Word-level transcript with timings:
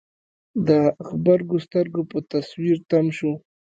د 0.67 0.69
غبرګو 1.07 1.57
سترګو 1.65 2.01
په 2.11 2.17
تصوير 2.31 2.75
تم 2.89 3.05
شو. 3.17 3.33